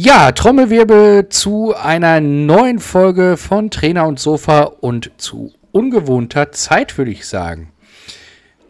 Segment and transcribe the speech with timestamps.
[0.00, 7.10] Ja, Trommelwirbel zu einer neuen Folge von Trainer und Sofa und zu ungewohnter Zeit, würde
[7.10, 7.72] ich sagen.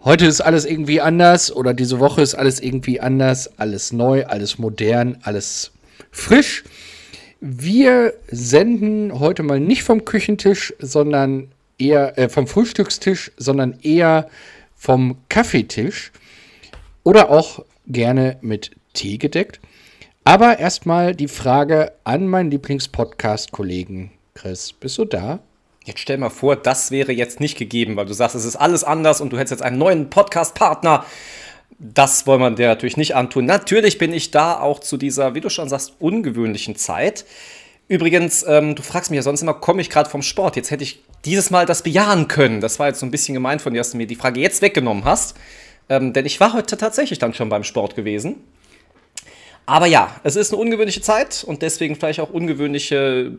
[0.03, 4.59] Heute ist alles irgendwie anders oder diese Woche ist alles irgendwie anders, alles neu, alles
[4.59, 5.73] modern, alles
[6.11, 6.65] frisch.
[7.43, 14.31] Wir senden heute mal nicht vom Küchentisch, sondern eher äh, vom Frühstückstisch, sondern eher
[14.75, 16.11] vom Kaffeetisch
[17.03, 19.61] oder auch gerne mit Tee gedeckt.
[20.25, 24.11] Aber erstmal die Frage an meinen Lieblingspodcast-Kollegen.
[24.35, 25.41] Chris, bist du da?
[25.85, 28.85] Jetzt stell mal vor, das wäre jetzt nicht gegeben, weil du sagst, es ist alles
[28.85, 31.05] anders und du hättest jetzt einen neuen Podcast-Partner.
[31.79, 33.47] Das wollen wir dir natürlich nicht antun.
[33.47, 37.25] Natürlich bin ich da auch zu dieser, wie du schon sagst, ungewöhnlichen Zeit.
[37.89, 40.57] Übrigens, ähm, du fragst mich ja sonst immer, komme ich gerade vom Sport?
[40.57, 42.61] Jetzt hätte ich dieses Mal das bejahen können.
[42.61, 44.61] Das war jetzt so ein bisschen gemeint von dir, dass du mir die Frage jetzt
[44.61, 45.37] weggenommen hast.
[45.89, 48.37] Ähm, denn ich war heute tatsächlich dann schon beim Sport gewesen.
[49.69, 53.37] Aber ja, es ist eine ungewöhnliche Zeit und deswegen vielleicht auch ungewöhnliche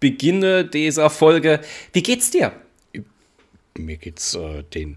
[0.00, 1.60] Beginne dieser Folge.
[1.94, 2.52] Wie geht's dir?
[3.78, 4.96] Mir geht's äh, den,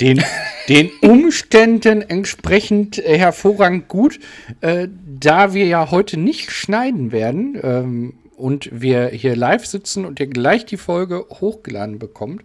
[0.00, 0.20] den,
[0.68, 4.18] den Umständen entsprechend äh, hervorragend gut.
[4.62, 4.88] Äh,
[5.20, 10.26] da wir ja heute nicht schneiden werden ähm, und wir hier live sitzen und ihr
[10.26, 12.42] gleich die Folge hochgeladen bekommt,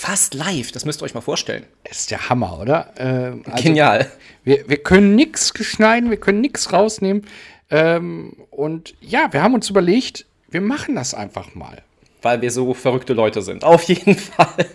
[0.00, 1.66] Fast live, das müsst ihr euch mal vorstellen.
[1.84, 2.90] Ist der Hammer, oder?
[2.96, 4.10] Ähm, also Genial.
[4.44, 7.26] Wir, wir können nichts schneiden, wir können nichts rausnehmen.
[7.68, 11.82] Ähm, und ja, wir haben uns überlegt, wir machen das einfach mal.
[12.22, 13.62] Weil wir so verrückte Leute sind.
[13.62, 14.70] Auf jeden Fall.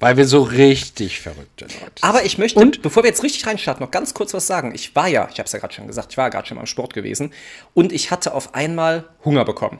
[0.00, 2.02] Weil wir so richtig verrückte Leute sind.
[2.02, 2.82] Aber ich möchte, und?
[2.82, 4.74] bevor wir jetzt richtig reinstarten, noch ganz kurz was sagen.
[4.74, 6.56] Ich war ja, ich habe es ja gerade schon gesagt, ich war ja gerade schon
[6.56, 7.32] mal im Sport gewesen
[7.74, 9.78] und ich hatte auf einmal Hunger bekommen.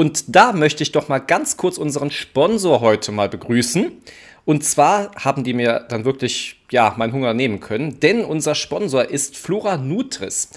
[0.00, 3.92] Und da möchte ich doch mal ganz kurz unseren Sponsor heute mal begrüßen.
[4.46, 9.04] Und zwar haben die mir dann wirklich, ja, meinen Hunger nehmen können, denn unser Sponsor
[9.04, 10.52] ist Flora Nutris.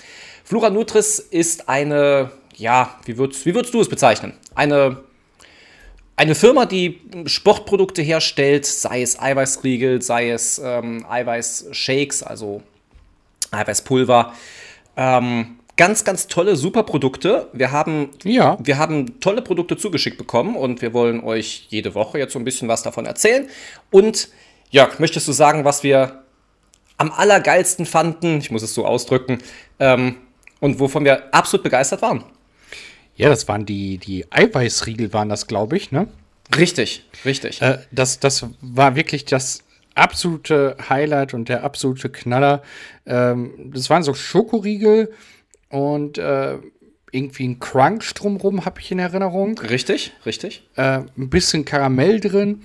[0.46, 4.32] Flora Nutris ist eine, ja, wie würdest, wie würdest du es bezeichnen?
[4.56, 5.04] Eine,
[6.16, 12.64] eine Firma, die Sportprodukte herstellt, sei es Eiweißriegel, sei es ähm, Eiweißshakes, also
[13.52, 14.34] Eiweißpulver.
[14.96, 17.50] Ähm, ganz, ganz tolle, super Produkte.
[17.54, 18.58] Wir haben, ja.
[18.62, 22.46] wir haben tolle Produkte zugeschickt bekommen und wir wollen euch jede Woche jetzt so ein
[22.46, 23.48] bisschen was davon erzählen.
[23.92, 24.30] Und
[24.70, 26.24] Jörg, möchtest du sagen, was wir
[26.98, 29.40] am allergeilsten fanden, ich muss es so ausdrücken,
[29.80, 30.18] ähm,
[30.60, 32.24] und wovon wir absolut begeistert waren?
[33.16, 36.08] Ja, das waren die, die Eiweißriegel, waren das, glaube ich, ne?
[36.58, 37.62] Richtig, richtig.
[37.62, 39.64] Äh, das, das war wirklich das
[39.96, 42.64] absolute Highlight und der absolute Knaller.
[43.06, 45.12] Ähm, das waren so Schokoriegel,
[45.74, 46.60] und äh,
[47.12, 49.58] irgendwie ein Crunch drumrum habe ich in Erinnerung.
[49.58, 50.62] Richtig, richtig.
[50.76, 52.62] Äh, ein bisschen Karamell drin.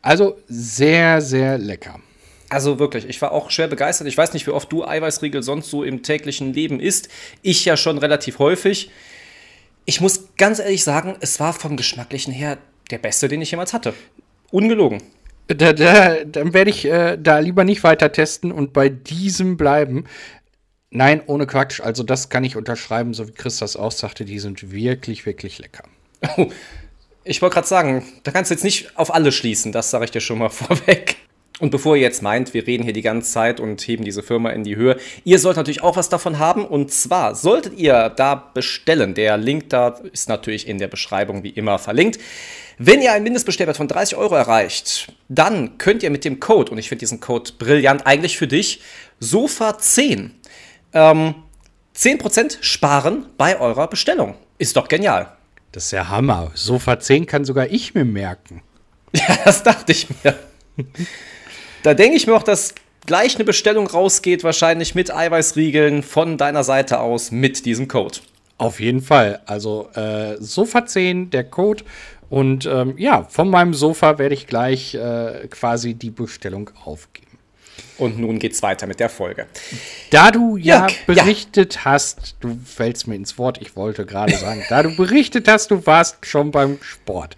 [0.00, 1.98] Also sehr, sehr lecker.
[2.48, 4.06] Also wirklich, ich war auch schwer begeistert.
[4.06, 7.08] Ich weiß nicht, wie oft du Eiweißriegel sonst so im täglichen Leben isst.
[7.42, 8.92] Ich ja schon relativ häufig.
[9.84, 12.58] Ich muss ganz ehrlich sagen, es war vom Geschmacklichen her
[12.92, 13.92] der beste, den ich jemals hatte.
[14.52, 15.02] Ungelogen.
[15.48, 20.04] Da, da, dann werde ich äh, da lieber nicht weiter testen und bei diesem bleiben.
[20.96, 21.82] Nein, ohne Quatsch.
[21.82, 24.24] Also das kann ich unterschreiben, so wie Chris das auch sagte.
[24.24, 25.84] Die sind wirklich, wirklich lecker.
[26.38, 26.46] Oh,
[27.22, 29.72] ich wollte gerade sagen, da kannst du jetzt nicht auf alle schließen.
[29.72, 31.16] Das sage ich dir schon mal vorweg.
[31.60, 34.48] Und bevor ihr jetzt meint, wir reden hier die ganze Zeit und heben diese Firma
[34.50, 36.64] in die Höhe, ihr sollt natürlich auch was davon haben.
[36.64, 39.12] Und zwar solltet ihr da bestellen.
[39.12, 42.18] Der Link da ist natürlich in der Beschreibung wie immer verlinkt.
[42.78, 46.78] Wenn ihr einen Mindestbestellwert von 30 Euro erreicht, dann könnt ihr mit dem Code, und
[46.78, 48.80] ich finde diesen Code brillant, eigentlich für dich,
[49.20, 50.30] SOFA10
[50.96, 51.34] ähm,
[51.94, 54.34] 10% sparen bei eurer Bestellung.
[54.58, 55.28] Ist doch genial.
[55.72, 56.50] Das ist ja Hammer.
[56.54, 58.62] Sofa 10 kann sogar ich mir merken.
[59.14, 60.34] Ja, das dachte ich mir.
[61.82, 62.74] da denke ich mir auch, dass
[63.06, 68.18] gleich eine Bestellung rausgeht, wahrscheinlich mit Eiweißriegeln von deiner Seite aus mit diesem Code.
[68.58, 69.40] Auf jeden Fall.
[69.46, 71.84] Also äh, Sofa 10, der Code.
[72.28, 77.25] Und ähm, ja, von meinem Sofa werde ich gleich äh, quasi die Bestellung aufgeben.
[77.98, 79.46] Und nun geht's weiter mit der Folge.
[80.10, 81.84] Da du ja Jörg, berichtet ja.
[81.86, 85.86] hast, du fällst mir ins Wort, ich wollte gerade sagen, da du berichtet hast, du
[85.86, 87.36] warst schon beim Sport.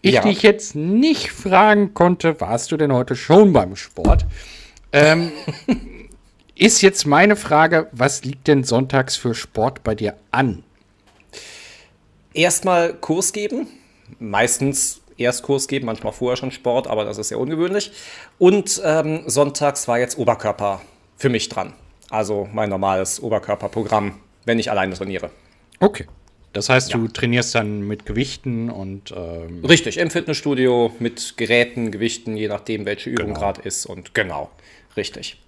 [0.00, 0.22] Ich ja.
[0.22, 4.24] dich jetzt nicht fragen konnte, warst du denn heute schon beim Sport?
[4.92, 5.32] Ähm,
[6.54, 10.62] ist jetzt meine Frage, was liegt denn sonntags für Sport bei dir an?
[12.32, 13.66] Erstmal Kurs geben.
[14.18, 17.92] Meistens Erstkurs geben, manchmal vorher schon Sport, aber das ist sehr ungewöhnlich.
[18.38, 20.80] Und ähm, sonntags war jetzt Oberkörper
[21.16, 21.72] für mich dran.
[22.10, 25.30] Also mein normales Oberkörperprogramm, wenn ich alleine trainiere.
[25.80, 26.06] Okay.
[26.54, 26.98] Das heißt, ja.
[26.98, 29.12] du trainierst dann mit Gewichten und.
[29.14, 33.38] Ähm Richtig, im Fitnessstudio mit Geräten, Gewichten, je nachdem, welche Übung genau.
[33.38, 33.86] gerade ist.
[33.86, 34.50] Und genau.
[34.96, 35.40] Richtig.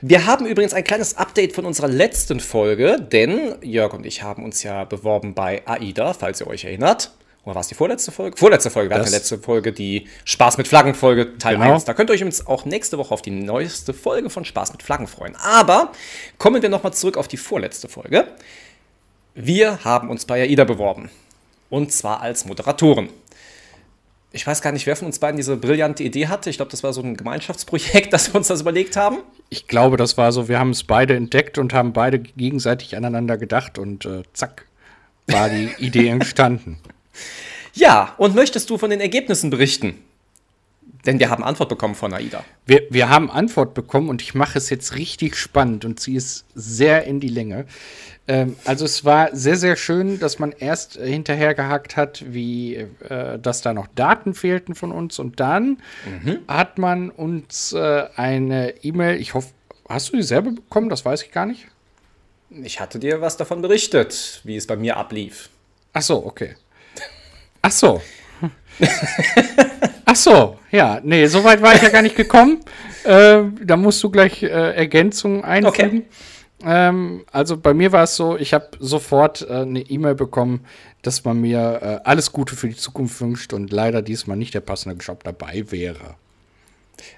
[0.00, 4.44] Wir haben übrigens ein kleines Update von unserer letzten Folge, denn Jörg und ich haben
[4.44, 7.10] uns ja beworben bei AIDA, falls ihr euch erinnert.
[7.44, 8.36] Oder war es die vorletzte Folge?
[8.36, 11.74] Vorletzte Folge, wir hatten die letzte Folge, die Spaß mit Flaggen Folge Teil Genau.
[11.74, 11.84] 1.
[11.84, 14.82] Da könnt ihr euch übrigens auch nächste Woche auf die neueste Folge von Spaß mit
[14.82, 15.36] Flaggen freuen.
[15.36, 15.92] Aber
[16.38, 18.28] kommen wir nochmal zurück auf die vorletzte Folge.
[19.34, 21.10] Wir haben uns bei AIDA beworben.
[21.68, 23.08] Und zwar als Moderatoren.
[24.32, 26.50] Ich weiß gar nicht, wer von uns beiden diese brillante Idee hatte.
[26.50, 29.18] Ich glaube, das war so ein Gemeinschaftsprojekt, dass wir uns das überlegt haben.
[29.50, 33.36] Ich glaube, das war so, wir haben es beide entdeckt und haben beide gegenseitig aneinander
[33.36, 34.66] gedacht und äh, zack,
[35.26, 36.78] war die Idee entstanden.
[37.74, 39.98] Ja, und möchtest du von den Ergebnissen berichten?
[41.06, 42.44] Denn wir haben Antwort bekommen von AIDA.
[42.64, 46.44] Wir, wir haben Antwort bekommen und ich mache es jetzt richtig spannend und ziehe es
[46.54, 47.66] sehr in die Länge.
[48.26, 53.38] Ähm, also es war sehr, sehr schön, dass man erst äh, hinterhergehakt hat, wie, äh,
[53.38, 55.78] dass da noch Daten fehlten von uns und dann
[56.48, 59.48] hat man uns äh, eine E-Mail, ich hoffe,
[59.88, 60.88] hast du dieselbe bekommen?
[60.88, 61.66] Das weiß ich gar nicht.
[62.62, 65.50] Ich hatte dir was davon berichtet, wie es bei mir ablief.
[65.92, 66.56] Ach so, okay.
[67.64, 68.02] Ach so.
[70.04, 72.60] Ach so, ja, nee, so weit war ich ja gar nicht gekommen.
[73.04, 76.04] Äh, da musst du gleich äh, Ergänzungen einfügen.
[76.62, 80.66] Ähm, also bei mir war es so, ich habe sofort äh, eine E-Mail bekommen,
[81.00, 84.60] dass man mir äh, alles Gute für die Zukunft wünscht und leider diesmal nicht der
[84.60, 86.16] passende Job dabei wäre.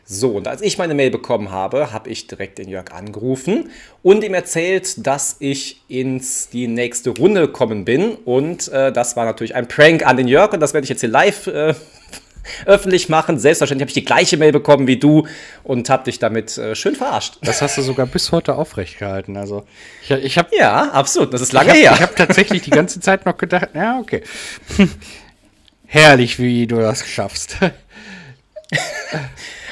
[0.04, 3.70] So, und als ich meine Mail bekommen habe, habe ich direkt den Jörg angerufen
[4.02, 8.14] und ihm erzählt, dass ich ins die nächste Runde kommen bin.
[8.24, 11.00] Und äh, das war natürlich ein Prank an den Jörg und das werde ich jetzt
[11.00, 11.74] hier live äh,
[12.66, 13.38] öffentlich machen.
[13.38, 15.26] Selbstverständlich habe ich die gleiche Mail bekommen wie du
[15.64, 17.38] und habe dich damit äh, schön verarscht.
[17.42, 19.36] Das hast du sogar bis heute aufrecht gehalten.
[19.36, 19.64] Also
[20.02, 21.34] ich, ich habe Ja, absolut.
[21.34, 21.98] Das ist Ich lange habe her.
[22.00, 24.22] hab tatsächlich die ganze Zeit noch gedacht, ja, okay.
[25.86, 27.56] Herrlich, wie du das schaffst.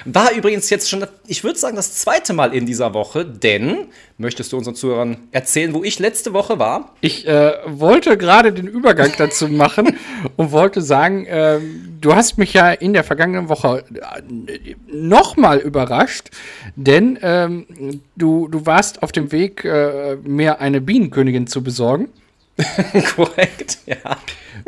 [0.04, 3.86] War übrigens jetzt schon, ich würde sagen, das zweite Mal in dieser Woche, denn
[4.18, 6.94] möchtest du unseren Zuhörern erzählen, wo ich letzte Woche war?
[7.00, 9.96] Ich äh, wollte gerade den Übergang dazu machen
[10.36, 16.30] und wollte sagen, ähm, du hast mich ja in der vergangenen Woche äh, nochmal überrascht,
[16.76, 22.08] denn ähm, du, du warst auf dem Weg, äh, mir eine Bienenkönigin zu besorgen.
[23.16, 24.18] Korrekt, ja.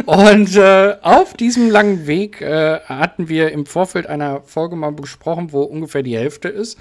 [0.05, 5.53] Und äh, auf diesem langen Weg äh, hatten wir im Vorfeld einer Folge mal besprochen,
[5.53, 6.79] wo ungefähr die Hälfte ist.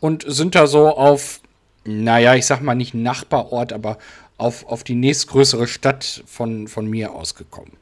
[0.00, 1.40] Und sind da so auf,
[1.84, 3.98] naja, ich sag mal nicht Nachbarort, aber
[4.38, 7.72] auf, auf die nächstgrößere Stadt von, von mir ausgekommen.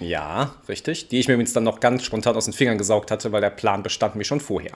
[0.00, 1.08] Ja, richtig.
[1.08, 3.50] Die ich mir übrigens dann noch ganz spontan aus den Fingern gesaugt hatte, weil der
[3.50, 4.72] Plan bestand mir schon vorher.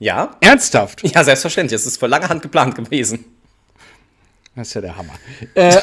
[0.00, 0.36] Ja?
[0.40, 1.02] Ernsthaft?
[1.08, 1.80] Ja, selbstverständlich.
[1.80, 3.24] Es ist vor langer Hand geplant gewesen.
[4.56, 5.14] Das ist ja der Hammer.
[5.54, 5.80] äh,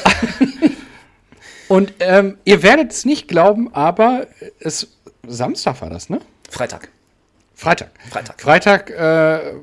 [1.67, 4.27] und ähm, ihr werdet es nicht glauben, aber
[4.59, 4.87] es
[5.27, 6.19] Samstag war das, ne?
[6.49, 6.89] Freitag.
[7.53, 7.91] Freitag.
[8.09, 8.41] Freitag.
[8.41, 9.53] Freitag, äh,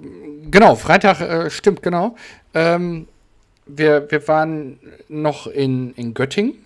[0.50, 2.16] genau, Freitag äh, stimmt, genau.
[2.54, 3.08] Ähm,
[3.66, 4.78] wir, wir waren
[5.08, 6.64] noch in, in Göttingen.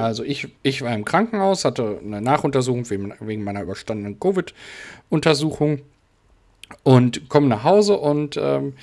[0.00, 5.82] Also ich, ich war im Krankenhaus, hatte eine Nachuntersuchung wegen, wegen meiner überstandenen Covid-Untersuchung
[6.82, 8.74] und komme nach Hause und ähm,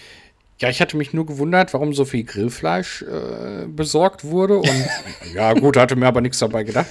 [0.59, 4.57] ja, ich hatte mich nur gewundert, warum so viel Grillfleisch äh, besorgt wurde.
[4.57, 4.85] Und
[5.33, 6.87] ja, gut, hatte mir aber nichts dabei gedacht.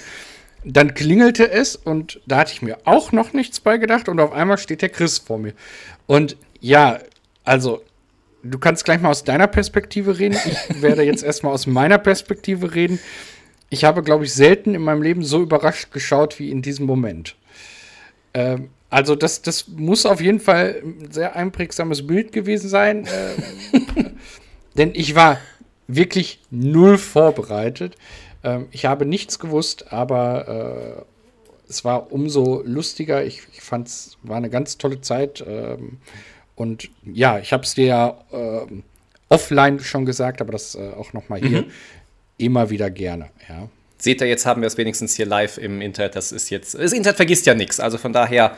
[0.65, 4.33] Dann klingelte es und da hatte ich mir auch noch nichts bei gedacht und auf
[4.33, 5.53] einmal steht der Chris vor mir.
[6.07, 6.99] Und ja,
[7.45, 7.83] also
[8.43, 10.39] du kannst gleich mal aus deiner Perspektive reden.
[10.47, 12.99] Ich werde jetzt erstmal aus meiner Perspektive reden.
[13.71, 17.37] Ich habe, glaube ich, selten in meinem Leben so überrascht geschaut wie in diesem Moment.
[18.33, 23.09] Ähm, also das, das muss auf jeden Fall ein sehr einprägsames Bild gewesen sein.
[23.13, 24.17] ähm,
[24.77, 25.41] denn ich war
[25.89, 27.97] wirklich null vorbereitet.
[28.45, 31.07] Ähm, ich habe nichts gewusst, aber
[31.67, 33.25] äh, es war umso lustiger.
[33.25, 35.45] Ich, ich fand es war eine ganz tolle Zeit.
[35.45, 35.99] Ähm,
[36.55, 38.85] und ja, ich habe es dir ja ähm,
[39.29, 41.65] offline schon gesagt, aber das äh, auch noch mal hier
[42.39, 43.31] immer wieder gerne.
[43.49, 43.69] Ja.
[44.05, 46.15] Seht ihr, jetzt haben wir es wenigstens hier live im Internet.
[46.15, 46.75] Das ist jetzt.
[46.75, 47.81] Das Internet vergisst ja nichts.
[47.81, 48.55] Also von daher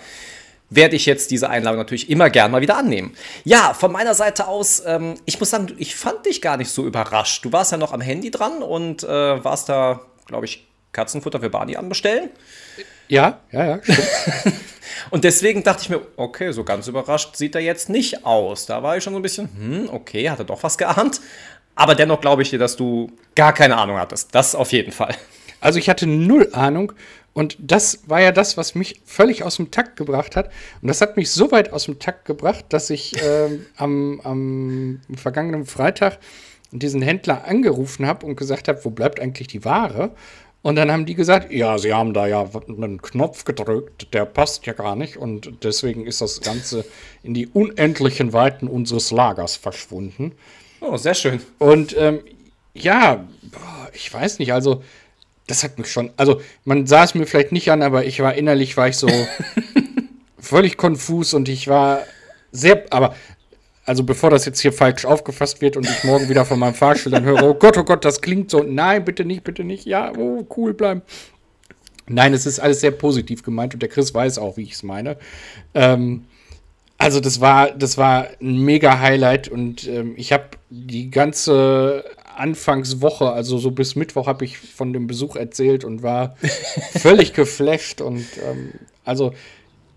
[0.71, 3.17] werde ich jetzt diese Einladung natürlich immer gern mal wieder annehmen.
[3.45, 6.85] Ja, von meiner Seite aus, ähm, ich muss sagen, ich fand dich gar nicht so
[6.85, 7.45] überrascht.
[7.45, 9.09] Du warst ja noch am Handy dran und äh,
[9.45, 12.31] warst da, glaube ich, Katzenfutter für Barney anbestellen.
[13.07, 13.81] Ja, ja, ja.
[15.11, 18.67] Und deswegen dachte ich mir, okay, so ganz überrascht sieht er jetzt nicht aus.
[18.67, 21.21] Da war ich schon so ein bisschen, hm, okay, hat er doch was geahnt.
[21.77, 24.35] Aber dennoch glaube ich dir, dass du gar keine Ahnung hattest.
[24.35, 25.15] Das auf jeden Fall.
[25.67, 26.93] Also ich hatte null Ahnung
[27.33, 30.49] und das war ja das, was mich völlig aus dem Takt gebracht hat.
[30.81, 35.01] Und das hat mich so weit aus dem Takt gebracht, dass ich ähm, am, am
[35.17, 36.21] vergangenen Freitag
[36.71, 40.13] diesen Händler angerufen habe und gesagt habe, wo bleibt eigentlich die Ware?
[40.63, 44.67] Und dann haben die gesagt, ja, sie haben da ja einen Knopf gedrückt, der passt
[44.67, 45.17] ja gar nicht.
[45.17, 46.85] Und deswegen ist das Ganze
[47.25, 50.31] in die unendlichen Weiten unseres Lagers verschwunden.
[50.81, 51.41] Oh, sehr schön.
[51.59, 52.21] Und ähm,
[52.73, 53.27] ja,
[53.95, 54.85] ich weiß nicht, also
[55.47, 58.35] das hat mich schon, also man sah es mir vielleicht nicht an, aber ich war
[58.35, 59.09] innerlich, war ich so
[60.39, 62.03] völlig konfus und ich war
[62.53, 63.15] sehr, aber
[63.85, 67.13] also bevor das jetzt hier falsch aufgefasst wird und ich morgen wieder von meinem Fahrstuhl
[67.13, 70.13] dann höre, oh Gott, oh Gott, das klingt so, nein, bitte nicht, bitte nicht, ja,
[70.17, 71.03] oh, cool bleiben.
[72.09, 74.83] Nein, es ist alles sehr positiv gemeint und der Chris weiß auch, wie ich es
[74.83, 75.17] meine.
[75.75, 76.25] Ähm,
[76.99, 82.05] also das war, das war ein mega Highlight und ähm, ich habe die ganze
[82.39, 86.37] Anfangswoche, also so bis Mittwoch, habe ich von dem Besuch erzählt und war
[86.99, 88.73] völlig geflasht und ähm,
[89.05, 89.33] also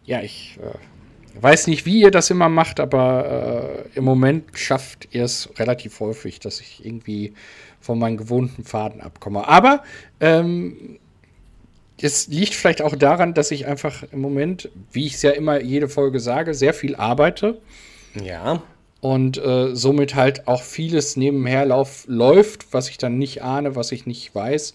[0.05, 5.10] ja, ich äh, weiß nicht, wie ihr das immer macht, aber äh, im Moment schafft
[5.12, 7.34] ihr es relativ häufig, dass ich irgendwie
[7.79, 9.48] von meinen gewohnten Faden abkomme.
[9.48, 9.84] Aber
[10.19, 11.00] ähm,
[12.01, 15.62] es liegt vielleicht auch daran, dass ich einfach im Moment, wie ich es ja immer
[15.62, 17.62] jede Folge sage, sehr viel arbeite.
[18.22, 18.62] Ja.
[19.01, 23.91] Und äh, somit halt auch vieles nebenher lauf, läuft, was ich dann nicht ahne, was
[23.91, 24.74] ich nicht weiß.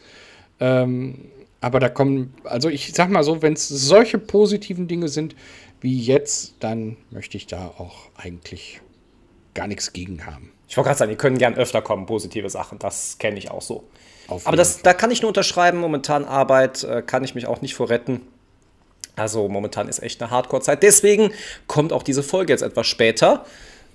[0.61, 5.35] Ähm, aber da kommen, also ich sag mal so, wenn es solche positiven Dinge sind
[5.81, 8.81] wie jetzt, dann möchte ich da auch eigentlich
[9.53, 10.53] gar nichts gegen haben.
[10.69, 12.79] Ich wollte gerade sagen, die können gern öfter kommen, positive Sachen.
[12.79, 13.85] Das kenne ich auch so.
[14.45, 15.79] Aber das, da kann ich nur unterschreiben.
[15.79, 18.23] Momentan Arbeit äh, kann ich mich auch nicht vorretten.
[19.17, 20.83] Also momentan ist echt eine Hardcore-Zeit.
[20.83, 21.31] Deswegen
[21.67, 23.45] kommt auch diese Folge jetzt etwas später.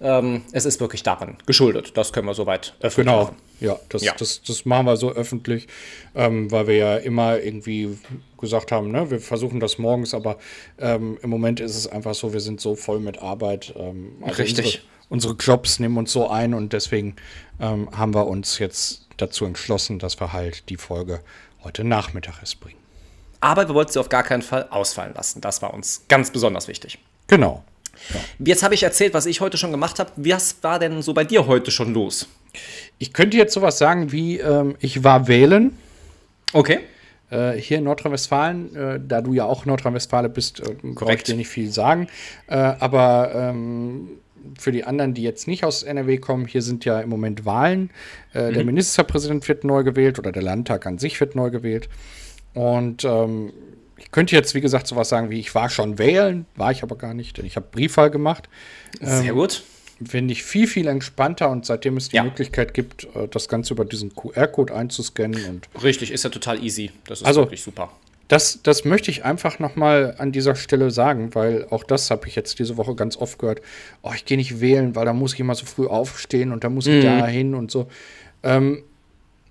[0.01, 1.98] Ähm, es ist wirklich daran geschuldet.
[1.98, 3.24] Das können wir soweit öffentlich genau.
[3.24, 3.36] machen.
[3.60, 4.13] Ja das, ja.
[4.18, 5.68] Das, das machen wir so öffentlich,
[6.15, 7.98] ähm, weil wir ja immer irgendwie
[8.39, 10.38] gesagt haben, ne, wir versuchen das morgens, aber
[10.77, 13.74] ähm, im Moment ist es einfach so, wir sind so voll mit Arbeit.
[13.77, 14.84] Ähm, also Richtig.
[15.10, 17.15] Unsere, unsere, Jobs nehmen uns so ein und deswegen
[17.60, 21.22] ähm, haben wir uns jetzt dazu entschlossen, dass wir halt die Folge
[21.63, 22.79] heute Nachmittag erst bringen.
[23.41, 25.41] Aber wir wollten sie auf gar keinen Fall ausfallen lassen.
[25.41, 27.00] Das war uns ganz besonders wichtig.
[27.27, 27.63] Genau.
[28.13, 28.20] Ja.
[28.39, 30.12] Jetzt habe ich erzählt, was ich heute schon gemacht habe.
[30.15, 32.27] Was war denn so bei dir heute schon los?
[32.98, 35.77] Ich könnte jetzt sowas sagen wie, ähm, ich war wählen.
[36.53, 36.79] Okay.
[37.29, 41.36] Äh, hier in Nordrhein-Westfalen, äh, da du ja auch Nordrhein-Westfalen bist, äh, brauche ich dir
[41.36, 42.08] nicht viel sagen.
[42.48, 44.10] Äh, aber ähm,
[44.58, 47.91] für die anderen, die jetzt nicht aus NRW kommen, hier sind ja im Moment Wahlen.
[48.34, 48.53] Äh, mhm.
[48.56, 51.89] Der Ministerpräsident wird neu gewählt oder der Landtag an sich wird neu gewählt.
[52.53, 53.53] Und ähm,
[54.00, 56.96] ich könnte jetzt, wie gesagt, sowas sagen wie, ich war schon wählen, war ich aber
[56.96, 58.50] gar nicht, denn ich habe Briefwahl gemacht.
[59.01, 59.63] Sehr ähm, gut.
[60.06, 62.24] Finde ich viel, viel entspannter und seitdem es die ja.
[62.24, 65.46] Möglichkeit gibt, äh, das Ganze über diesen QR-Code einzuscannen.
[65.46, 66.91] Und Richtig, ist ja total easy.
[67.06, 67.91] Das ist also, wirklich super.
[68.29, 72.36] Das, das möchte ich einfach nochmal an dieser Stelle sagen, weil auch das habe ich
[72.36, 73.62] jetzt diese Woche ganz oft gehört.
[74.03, 76.70] Oh, ich gehe nicht wählen, weil da muss ich immer so früh aufstehen und da
[76.70, 77.08] muss ich mhm.
[77.08, 77.88] da hin und so.
[78.44, 78.84] Ähm,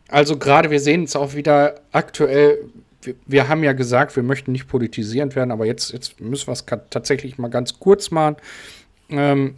[0.06, 2.70] also gerade wir sehen es auch wieder aktuell,
[3.02, 6.52] wir, wir, haben ja gesagt, wir möchten nicht politisierend werden, aber jetzt, jetzt müssen wir
[6.52, 8.36] es tatsächlich mal ganz kurz machen.
[9.08, 9.56] Ähm,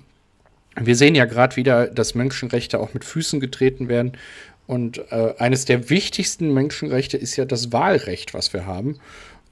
[0.77, 4.13] wir sehen ja gerade wieder, dass Menschenrechte auch mit Füßen getreten werden.
[4.67, 9.01] Und äh, eines der wichtigsten Menschenrechte ist ja das Wahlrecht, was wir haben.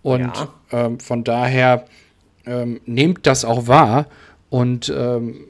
[0.02, 0.54] Und ja.
[0.71, 1.87] ähm, von daher
[2.47, 4.07] ähm, nehmt das auch wahr
[4.49, 5.45] und ähm,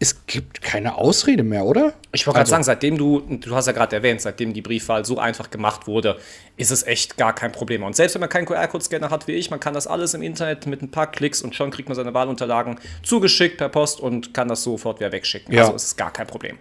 [0.00, 1.92] es, gibt keine Ausrede mehr, oder?
[2.12, 5.04] Ich wollte also, gerade sagen, seitdem du, du hast ja gerade erwähnt, seitdem die Briefwahl
[5.04, 6.18] so einfach gemacht wurde,
[6.56, 7.82] ist es echt gar kein Problem.
[7.82, 10.66] Und selbst wenn man keinen QR-Code-Scanner hat wie ich, man kann das alles im Internet
[10.66, 14.48] mit ein paar Klicks und schon kriegt man seine Wahlunterlagen zugeschickt per Post und kann
[14.48, 15.52] das sofort wieder wegschicken.
[15.52, 15.62] Ja.
[15.62, 16.58] Also ist es gar kein Problem.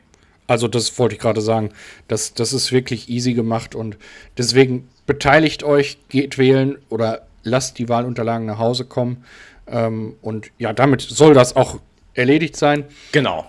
[0.48, 1.72] Also das wollte ich gerade sagen.
[2.08, 3.98] Das, das ist wirklich easy gemacht und
[4.38, 9.24] deswegen beteiligt euch, geht wählen oder lasst die Wahlunterlagen nach Hause kommen.
[9.68, 11.80] Ähm, und ja, damit soll das auch
[12.18, 12.86] erledigt sein.
[13.12, 13.46] Genau.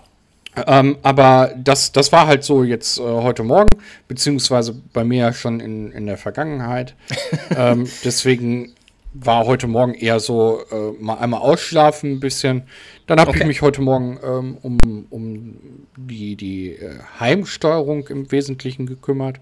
[0.66, 3.68] Ähm, aber das, das war halt so jetzt äh, heute Morgen,
[4.08, 6.94] beziehungsweise bei mir schon in, in der Vergangenheit.
[7.56, 8.74] ähm, deswegen
[9.14, 12.62] war heute Morgen eher so äh, mal einmal ausschlafen ein bisschen.
[13.06, 13.40] Dann habe okay.
[13.40, 19.40] ich mich heute Morgen ähm, um, um die, die äh, Heimsteuerung im Wesentlichen gekümmert.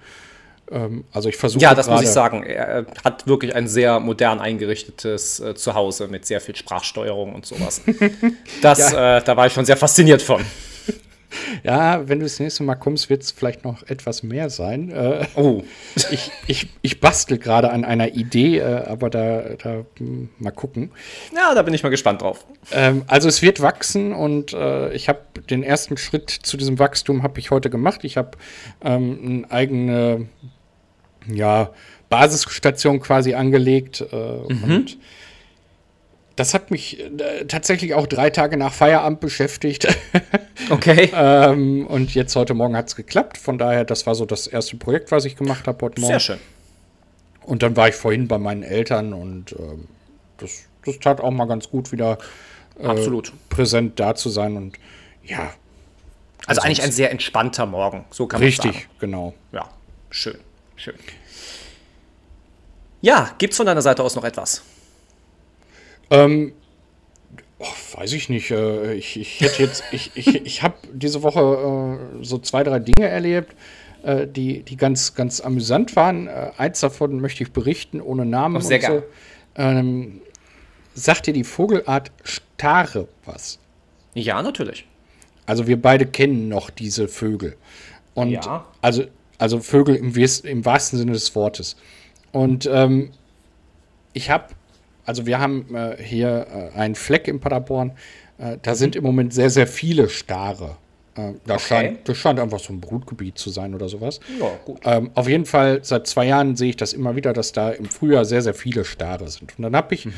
[0.70, 1.62] Ähm, also ich versuche.
[1.62, 2.42] Ja, das muss ich sagen.
[2.42, 7.82] Er hat wirklich ein sehr modern eingerichtetes äh, Zuhause mit sehr viel Sprachsteuerung und sowas.
[8.62, 9.18] Das, ja.
[9.18, 10.44] äh, da war ich schon sehr fasziniert von.
[11.62, 14.90] Ja, wenn du das nächste Mal kommst, wird es vielleicht noch etwas mehr sein.
[14.90, 15.62] Äh, oh.
[16.10, 20.92] ich, ich, ich bastel gerade an einer Idee, äh, aber da, da hm, mal gucken.
[21.34, 22.46] Ja, da bin ich mal gespannt drauf.
[22.72, 25.20] Ähm, also es wird wachsen und äh, ich habe
[25.50, 28.04] den ersten Schritt zu diesem Wachstum habe ich heute gemacht.
[28.04, 28.32] Ich habe
[28.82, 30.28] ähm, eine eigene
[31.28, 31.70] ja,
[32.08, 34.04] Basisstation quasi angelegt.
[34.12, 34.62] Äh, mhm.
[34.64, 34.98] Und
[36.36, 39.88] das hat mich äh, tatsächlich auch drei Tage nach Feierabend beschäftigt.
[40.70, 41.10] okay.
[41.14, 43.38] ähm, und jetzt heute Morgen hat es geklappt.
[43.38, 46.12] Von daher, das war so das erste Projekt, was ich gemacht habe heute Morgen.
[46.12, 46.38] Sehr schön.
[47.42, 49.86] Und dann war ich vorhin bei meinen Eltern und ähm,
[50.38, 52.18] das, das tat auch mal ganz gut, wieder
[52.78, 53.32] äh, Absolut.
[53.48, 54.56] präsent da zu sein.
[54.56, 54.76] Und
[55.24, 55.52] ja,
[56.46, 58.86] Also eigentlich ein sehr entspannter Morgen, so kann man richtig, sagen.
[58.98, 59.34] genau.
[59.52, 59.68] Ja,
[60.10, 60.38] schön,
[60.76, 60.94] schön.
[63.00, 64.62] Ja, gibt's von deiner Seite aus noch etwas?
[66.10, 66.52] Ähm,
[67.58, 67.66] oh,
[67.98, 68.50] weiß ich nicht.
[68.50, 72.78] Äh, ich, ich hätte jetzt, ich, ich, ich habe diese Woche äh, so zwei, drei
[72.78, 73.54] Dinge erlebt,
[74.02, 76.26] äh, die, die ganz, ganz amüsant waren.
[76.26, 78.56] Äh, eins davon möchte ich berichten, ohne Namen.
[78.56, 79.02] Oh, sehr und so.
[79.56, 80.20] Ähm,
[80.94, 83.58] sagt dir die Vogelart Stare was?
[84.14, 84.86] Ja, natürlich.
[85.44, 87.56] Also wir beide kennen noch diese Vögel.
[88.14, 88.66] Und Ja.
[88.80, 89.04] also,
[89.38, 91.76] also Vögel im, im wahrsten Sinne des Wortes.
[92.32, 93.10] Und ähm,
[94.12, 94.46] ich habe,
[95.04, 97.92] also wir haben äh, hier äh, einen Fleck in Paderborn.
[98.38, 100.76] Äh, da sind im Moment sehr, sehr viele Stare.
[101.16, 104.20] Äh, da scheint, das scheint einfach so ein Brutgebiet zu sein oder sowas.
[104.38, 104.80] Ja, gut.
[104.84, 107.86] Ähm, auf jeden Fall, seit zwei Jahren sehe ich das immer wieder, dass da im
[107.86, 109.54] Frühjahr sehr, sehr viele Stare sind.
[109.58, 110.08] Und dann habe ich,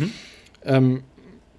[0.64, 1.02] ähm,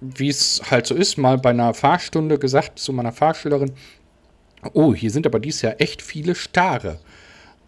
[0.00, 3.72] wie es halt so ist, mal bei einer Fahrstunde gesagt zu meiner Fahrschülerin,
[4.74, 6.98] oh, hier sind aber dieses Jahr echt viele Stare.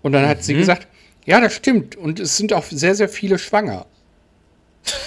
[0.02, 0.88] Und dann hat sie gesagt,
[1.24, 1.96] ja, das stimmt.
[1.96, 3.86] Und es sind auch sehr, sehr viele schwanger.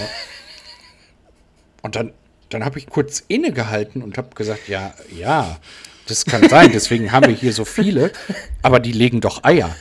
[1.82, 2.14] Und dann,
[2.50, 5.60] dann habe ich kurz innegehalten und habe gesagt, ja, ja,
[6.08, 6.72] das kann sein.
[6.74, 8.12] Deswegen haben wir hier so viele.
[8.64, 9.76] Aber die legen doch Eier.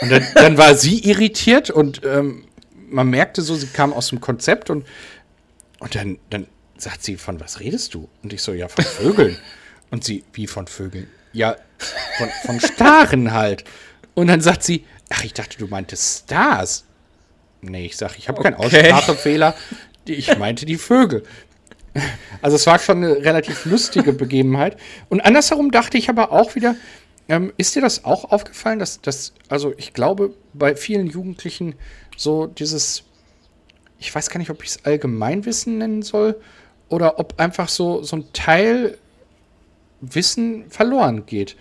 [0.00, 2.44] Und dann, dann war sie irritiert und ähm,
[2.88, 4.86] man merkte so, sie kam aus dem Konzept und,
[5.80, 6.46] und dann, dann
[6.78, 8.08] sagt sie, von was redest du?
[8.22, 9.36] Und ich so, ja, von Vögeln.
[9.90, 11.08] Und sie, wie von Vögeln?
[11.34, 11.56] Ja,
[12.16, 13.64] von, von Staren halt.
[14.14, 16.84] Und dann sagt sie, ach, ich dachte, du meintest Stars.
[17.60, 18.92] Nee, ich sag, ich habe keinen Okay.
[18.92, 19.54] Aussprachefehler.
[20.06, 21.24] Ich meinte die Vögel.
[22.42, 24.76] Also es war schon eine relativ lustige Begebenheit.
[25.08, 26.76] Und andersherum dachte ich aber auch wieder,
[27.28, 31.74] ähm, ist dir das auch aufgefallen, dass das, also ich glaube, bei vielen Jugendlichen
[32.16, 33.04] so dieses,
[33.98, 36.38] ich weiß gar nicht, ob ich es Allgemeinwissen nennen soll
[36.88, 38.98] oder ob einfach so, so ein Teil
[40.12, 41.56] Wissen verloren geht.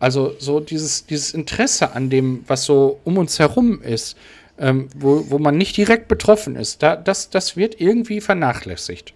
[0.00, 4.16] Also so dieses, dieses Interesse an dem, was so um uns herum ist,
[4.58, 9.14] ähm, wo, wo man nicht direkt betroffen ist, da, das, das wird irgendwie vernachlässigt.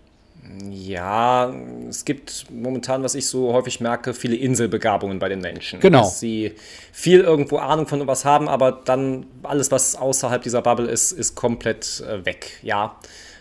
[0.70, 1.54] Ja,
[1.88, 5.80] es gibt momentan, was ich so häufig merke, viele Inselbegabungen bei den Menschen.
[5.80, 6.00] Genau.
[6.00, 6.52] Dass sie
[6.92, 11.36] viel irgendwo Ahnung von was haben, aber dann alles, was außerhalb dieser Bubble ist, ist
[11.36, 12.58] komplett äh, weg.
[12.62, 12.96] Ja,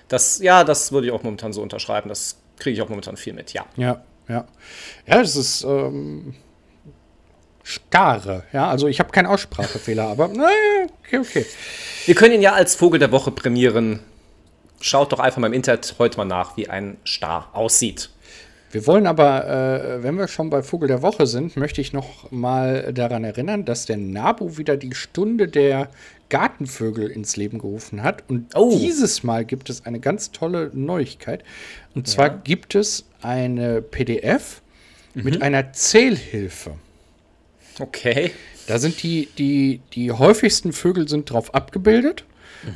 [0.07, 2.07] das, ja, das würde ich auch momentan so unterschreiben.
[2.07, 3.65] Das kriege ich auch momentan viel mit, ja.
[3.75, 4.45] Ja, ja.
[5.05, 6.33] Ja, das ist ähm,
[7.63, 8.43] starre.
[8.53, 11.45] Ja, also ich habe keinen Aussprachefehler, aber naja, okay, okay.
[12.05, 13.99] Wir können ihn ja als Vogel der Woche prämieren.
[14.79, 18.09] Schaut doch einfach mal im Internet heute mal nach, wie ein Star aussieht.
[18.71, 22.31] Wir wollen aber, äh, wenn wir schon bei Vogel der Woche sind, möchte ich noch
[22.31, 25.89] mal daran erinnern, dass der NABU wieder die Stunde der
[26.31, 28.23] Gartenvögel ins Leben gerufen hat.
[28.27, 28.75] Und Oh.
[28.75, 31.43] dieses Mal gibt es eine ganz tolle Neuigkeit.
[31.93, 34.63] Und zwar gibt es eine PDF
[35.13, 36.71] mit einer Zählhilfe.
[37.79, 38.31] Okay.
[38.67, 42.25] Da sind die, die, die häufigsten Vögel sind drauf abgebildet.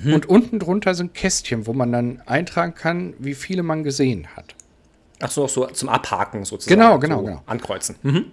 [0.03, 4.55] Und unten drunter sind Kästchen, wo man dann eintragen kann, wie viele man gesehen hat.
[5.21, 6.79] Ach so, so zum Abhaken sozusagen.
[6.79, 7.41] Genau, genau, so genau.
[7.45, 7.95] Ankreuzen.
[8.01, 8.25] Mhm.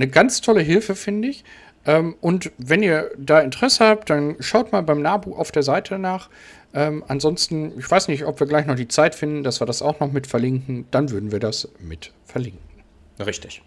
[0.00, 1.44] Eine ganz tolle Hilfe, finde ich.
[1.84, 5.98] Ähm, und wenn ihr da Interesse habt, dann schaut mal beim NABU auf der Seite
[5.98, 6.30] nach.
[6.72, 9.82] Ähm, ansonsten, ich weiß nicht, ob wir gleich noch die Zeit finden, dass wir das
[9.82, 10.86] auch noch mit verlinken.
[10.90, 12.69] Dann würden wir das mit verlinken.
[13.26, 13.60] Richtig.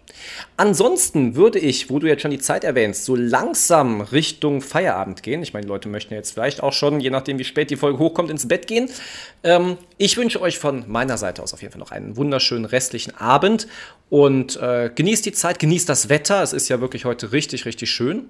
[0.56, 5.42] Ansonsten würde ich, wo du jetzt schon die Zeit erwähnst, so langsam Richtung Feierabend gehen.
[5.42, 7.98] Ich meine, die Leute möchten jetzt vielleicht auch schon, je nachdem wie spät die Folge
[7.98, 8.90] hochkommt, ins Bett gehen.
[9.44, 13.14] Ähm, ich wünsche euch von meiner Seite aus auf jeden Fall noch einen wunderschönen restlichen
[13.16, 13.68] Abend
[14.10, 16.42] und äh, genießt die Zeit, genießt das Wetter.
[16.42, 18.26] Es ist ja wirklich heute richtig, richtig schön.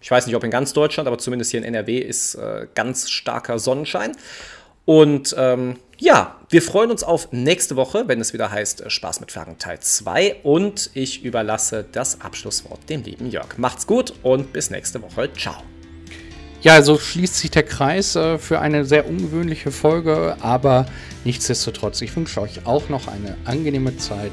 [0.00, 3.10] Ich weiß nicht, ob in ganz Deutschland, aber zumindest hier in NRW ist äh, ganz
[3.10, 4.16] starker Sonnenschein.
[4.86, 9.20] Und ähm, ja, wir freuen uns auf nächste Woche, wenn es wieder heißt äh, Spaß
[9.20, 10.36] mit Fragen Teil 2.
[10.42, 13.58] Und ich überlasse das Abschlusswort dem lieben Jörg.
[13.58, 15.30] Macht's gut und bis nächste Woche.
[15.32, 15.62] Ciao.
[16.62, 20.86] Ja, so schließt sich der Kreis äh, für eine sehr ungewöhnliche Folge, aber
[21.24, 24.32] nichtsdestotrotz, ich wünsche euch auch noch eine angenehme Zeit,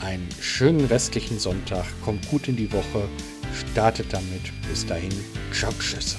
[0.00, 3.06] einen schönen restlichen Sonntag, kommt gut in die Woche,
[3.70, 4.50] startet damit.
[4.68, 5.12] Bis dahin,
[5.52, 6.16] ciao, tschüss.